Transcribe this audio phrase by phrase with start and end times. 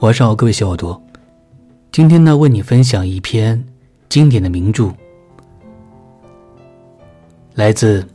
[0.00, 1.02] 晚上好，各位小耳朵。
[1.90, 3.66] 今天呢，为你分享一篇
[4.08, 4.92] 经典的名著，
[7.54, 8.06] 来自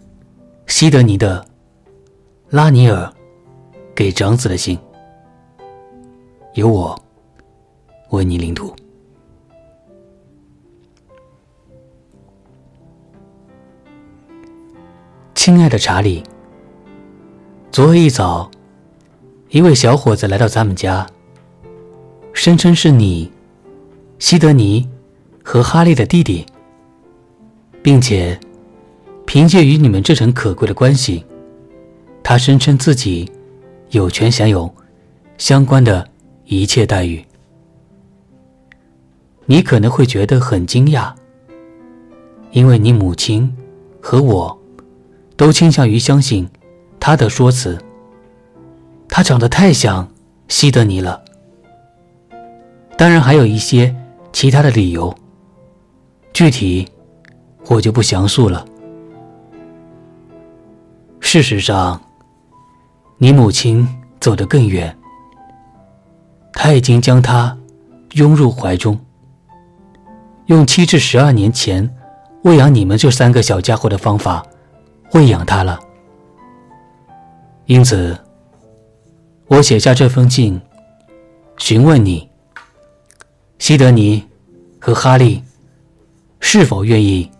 [0.65, 1.45] 西德尼的
[2.49, 3.13] 拉尼尔
[3.93, 4.79] 给长子的信，
[6.53, 6.97] 由我
[8.11, 8.73] 为你领读。
[15.35, 16.23] 亲爱的查理，
[17.73, 18.49] 昨日一早，
[19.49, 21.05] 一位小伙子来到咱们家，
[22.43, 23.31] 声称是你，
[24.19, 24.85] 西德尼
[25.41, 26.45] 和哈利的弟弟，
[27.81, 28.37] 并且
[29.25, 31.23] 凭借与你们这层可贵的关系，
[32.21, 33.31] 他声称自己
[33.91, 34.69] 有权享有
[35.37, 36.05] 相关的
[36.43, 37.23] 一切待遇。
[39.45, 41.13] 你可能会觉得很惊讶，
[42.51, 43.55] 因为你母亲
[44.01, 44.59] 和我。
[45.37, 46.49] 都倾向于相信
[46.99, 47.79] 他的说辞。
[49.07, 50.11] 他长得太像
[50.49, 51.22] 西德尼了。
[52.97, 53.93] 当然还有一些
[54.31, 55.13] 其他的理由，
[56.31, 56.87] 具体
[57.67, 58.65] 我就不详述了。
[61.19, 61.99] 事实上，
[63.17, 63.87] 你母亲
[64.19, 64.95] 走得更远，
[66.53, 67.57] 她已经将他
[68.13, 68.99] 拥入怀中，
[70.45, 71.89] 用七至十二年前
[72.43, 74.45] 喂养你们这三个小家伙的方法。
[75.13, 75.79] 喂养他了，
[77.65, 78.17] 因此，
[79.45, 80.59] 我写下这封信，
[81.57, 82.27] 询问你，
[83.63, 84.21] 西德尼
[84.77, 85.41] 和哈利
[86.41, 87.31] 是否愿意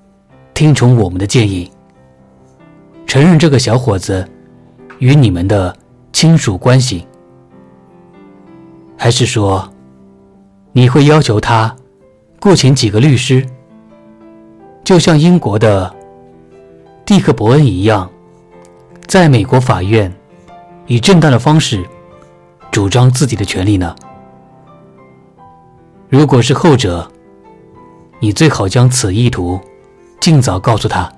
[0.53, 1.69] 听从我们的建议，
[3.05, 4.25] 承认这个小伙子
[4.99, 5.75] 与你们的
[6.13, 7.05] 亲属关系，
[8.97, 9.69] 还是说
[10.71, 11.75] 你会要求他
[12.39, 13.45] 雇请几个律师，
[14.81, 15.93] 就像英国的。
[17.05, 18.09] 蒂克伯恩一样，
[19.07, 20.09] 在美国法院
[20.87, 21.85] 以正当的方式
[22.71, 23.93] 主张自己的权利呢？
[26.13, 27.11] 如果是后者，
[28.19, 29.59] 你最好将此意图
[30.21, 31.11] 尽早告诉他，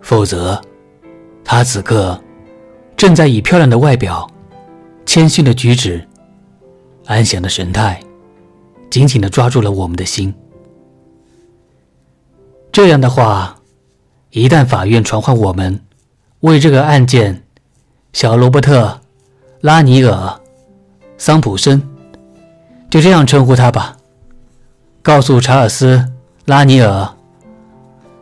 [0.00, 0.62] 否则，
[1.42, 2.16] 他此刻
[2.96, 4.30] 正在以漂亮的外表、
[5.04, 6.06] 谦逊的举止、
[7.06, 8.00] 安详的神态，
[8.88, 10.32] 紧紧的抓住了我们的心。
[12.70, 13.56] 这样的话。
[14.30, 15.78] 一旦法院传唤我们，
[16.40, 17.44] 为这个案件，
[18.14, 18.86] 小罗伯特·
[19.60, 20.10] 拉尼尔·
[21.18, 21.82] 桑普森，
[22.92, 23.96] 就这样称呼他吧。
[25.00, 25.96] 告诉查尔斯·
[26.44, 27.04] 拉尼尔·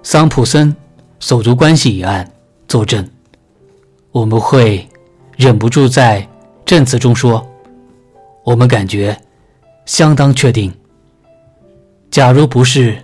[0.04, 0.72] 桑普森
[1.18, 2.30] 手足关系一案
[2.68, 3.04] 作证，
[4.12, 4.88] 我们会
[5.36, 6.24] 忍不住在
[6.64, 7.44] 证词中说，
[8.44, 9.20] 我们感觉
[9.86, 10.72] 相当确定。
[12.08, 12.96] 假如不是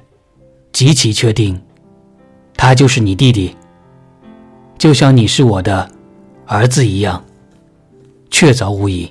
[0.72, 1.60] 极其确定。
[2.56, 3.54] 他就是你弟弟，
[4.78, 5.90] 就像你是我的
[6.46, 7.22] 儿子一样，
[8.30, 9.10] 确凿无疑。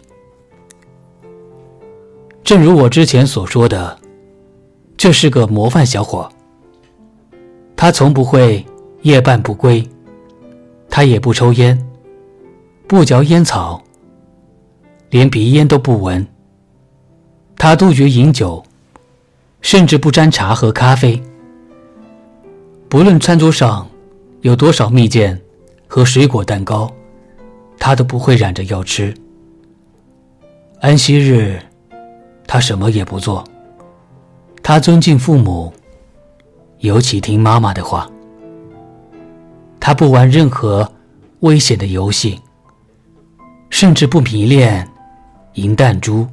[2.45, 3.97] 正如我之前所说的，
[4.95, 6.29] 这是个模范小伙。
[7.75, 8.63] 他从不会
[9.01, 9.83] 夜半不归，
[10.87, 11.75] 他也不抽烟，
[12.87, 13.83] 不嚼烟草，
[15.09, 16.25] 连鼻烟都不闻。
[17.57, 18.63] 他杜绝饮酒，
[19.61, 21.19] 甚至不沾茶和咖啡。
[22.87, 23.89] 不论餐桌上
[24.41, 25.35] 有多少蜜饯
[25.87, 26.93] 和水果蛋糕，
[27.79, 29.11] 他都不会染着要吃。
[30.79, 31.59] 安息日，
[32.47, 33.43] 他什么也不做。
[34.63, 35.73] 他尊敬父母，
[36.79, 38.09] 尤其听妈妈的话。
[39.79, 40.91] 他不玩任何
[41.41, 42.41] 危险的游戏，
[43.69, 44.89] 甚至不迷恋
[45.53, 46.27] 银弹珠。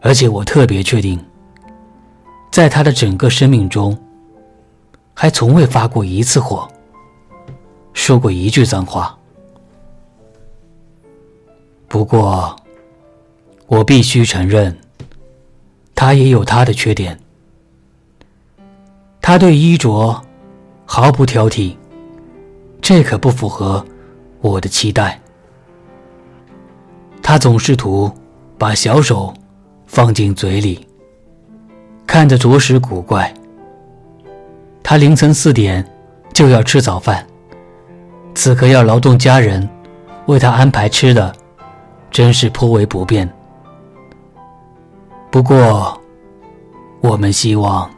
[0.00, 1.18] 而且我特别确定，
[2.50, 3.96] 在他的整个生命中。
[5.14, 6.66] 还从未发过一次火，
[7.92, 9.16] 说过一句脏话。
[11.86, 12.56] 不过，
[13.72, 14.76] 我必须承认，
[15.94, 17.18] 他也有他的缺点。
[19.18, 20.22] 他对衣着
[20.84, 21.74] 毫不挑剔，
[22.82, 23.82] 这可不符合
[24.42, 25.18] 我的期待。
[27.22, 28.12] 他总试图
[28.58, 29.32] 把小手
[29.86, 30.86] 放进嘴里，
[32.06, 33.32] 看着着实古怪。
[34.82, 35.82] 他凌晨四点
[36.34, 37.26] 就要吃早饭，
[38.34, 39.66] 此刻要劳动家人
[40.26, 41.34] 为他安排吃的，
[42.10, 43.26] 真是颇为不便。
[45.32, 45.98] 不过，
[47.00, 47.90] 我们希望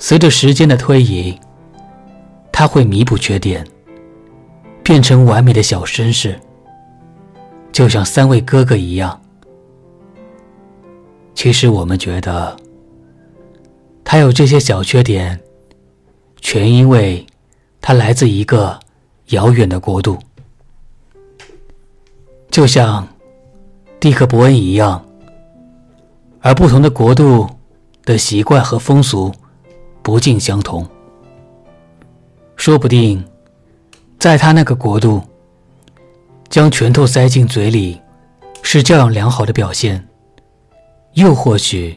[0.00, 1.38] 随着时间的推移，
[2.50, 3.64] 他会弥补缺点，
[4.82, 6.34] 变成完美的小绅士，
[7.70, 9.18] 就像三位哥哥一样。
[11.34, 12.56] 其实我们觉得，
[14.02, 15.40] 他有这些小缺点。
[16.40, 17.24] 全因为，
[17.80, 18.80] 他来自一个
[19.26, 20.18] 遥远的国度，
[22.50, 23.06] 就像
[24.00, 25.04] 蒂克伯恩一样，
[26.40, 27.48] 而不同的国度
[28.04, 29.32] 的习惯和风俗
[30.02, 30.86] 不尽相同。
[32.56, 33.24] 说不定，
[34.18, 35.22] 在他那个国度，
[36.48, 38.00] 将拳头塞进嘴里
[38.62, 39.98] 是教养良好的表现；
[41.14, 41.96] 又或许，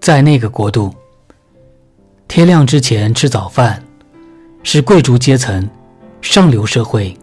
[0.00, 0.92] 在那个国度，
[2.26, 3.82] 天亮之前吃早饭
[4.64, 5.68] 是贵族阶层、
[6.20, 7.16] 上流社会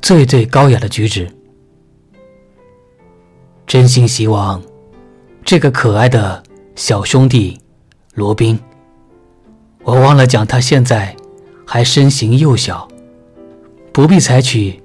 [0.00, 1.30] 最最高雅的举止。
[3.66, 4.62] 真心希望，
[5.44, 6.42] 这个可爱的
[6.74, 7.60] 小兄弟
[8.14, 8.58] 罗宾，
[9.82, 11.14] 我忘了讲，他现在
[11.66, 12.88] 还身形幼小，
[13.92, 14.82] 不必采取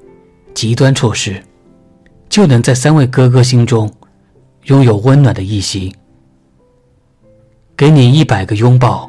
[0.54, 1.42] 极端措施，
[2.28, 3.90] 就能在三位哥哥心中
[4.66, 5.96] 拥有温暖的一席。
[7.78, 9.08] 给你一百个拥抱，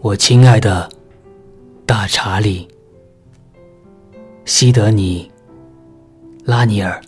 [0.00, 0.88] 我亲爱的
[1.84, 2.68] 大查理，
[4.44, 5.28] 西德尼
[6.44, 7.02] 拉尼尔。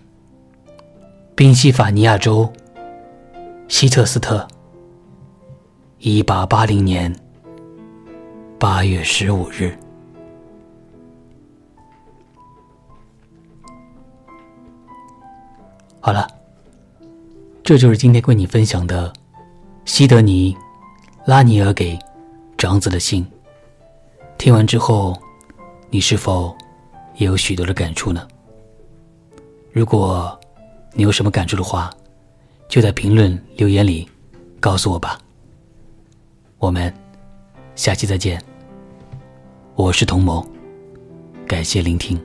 [1.37, 2.53] 宾夕法尼亚州
[3.73, 4.47] 希特斯特，
[5.99, 7.11] 一八八零年
[8.59, 9.75] 八月十五日。
[16.01, 16.29] 好了，
[17.65, 19.11] 这就是今天为你分享的
[19.87, 20.55] 西德尼·
[21.25, 21.99] 拉尼尔给
[22.59, 23.27] 长子的信。
[24.37, 25.17] 听完之后，
[25.89, 26.55] 你是否
[27.17, 28.29] 也有许多的感触呢？
[29.73, 30.39] 如果，
[30.93, 31.91] 你有什么感触的话，
[32.73, 34.09] 就在评论留言里
[34.59, 35.19] 告诉我吧。
[36.57, 36.91] 我们
[37.75, 38.43] 下期再见。
[39.75, 40.43] 我是童谋，
[41.47, 42.19] 感谢聆听。